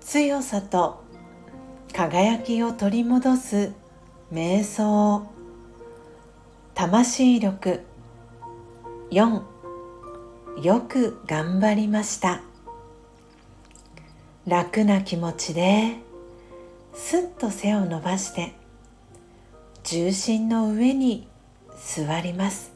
[0.00, 1.02] 強さと
[1.92, 3.72] 輝きを取り戻す
[4.32, 5.26] 瞑想。
[6.74, 7.80] 魂力。
[9.10, 9.42] 4
[10.62, 12.42] よく頑張りました。
[14.46, 15.96] 楽な気持ちで
[16.94, 18.54] すっと背を伸ばして
[19.82, 21.26] 重心の上に
[21.76, 22.73] 座ります。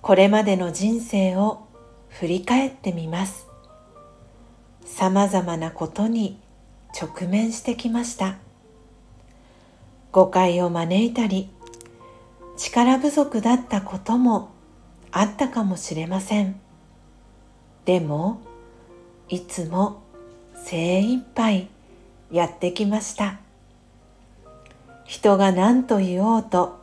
[0.00, 1.66] これまでの人生を
[2.08, 3.46] 振り返ってみます。
[4.84, 6.40] さまざまなことに
[6.98, 8.36] 直面してきました。
[10.10, 11.50] 誤解を招いたり
[12.56, 14.50] 力不足だったことも
[15.12, 16.58] あったかもしれません。
[17.84, 18.40] でも
[19.28, 20.02] いつも
[20.54, 21.68] 精一杯
[22.30, 23.38] やってきました。
[25.04, 26.78] 人が何と言おうと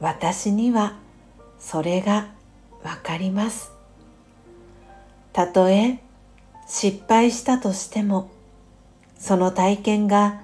[0.00, 0.96] 私には
[1.60, 2.28] それが
[2.82, 3.70] わかります。
[5.32, 6.00] たとえ
[6.66, 8.30] 失敗したとしても
[9.16, 10.40] その体験が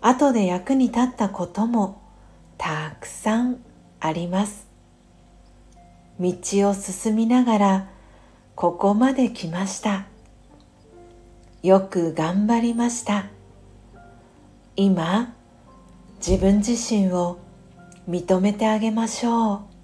[0.00, 2.02] 後で役に立ったことも
[2.58, 3.58] たくさん
[4.00, 4.66] あります。
[6.20, 6.32] 道
[6.68, 7.88] を進みながら
[8.56, 10.06] ここまで来ました。
[11.62, 13.26] よく頑張りました。
[14.76, 15.34] 今
[16.18, 17.38] 自分自身を
[18.08, 19.77] 認めてあげましょう。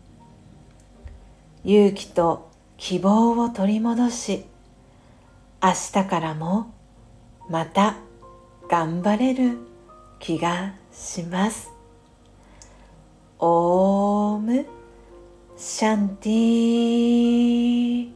[1.65, 4.45] 勇気と希望を取り戻し
[5.63, 6.75] 明日からも
[7.49, 7.97] また
[8.69, 9.57] 頑張れる
[10.19, 11.71] 気がします。
[13.39, 14.67] オーム
[15.57, 18.14] シャンティー。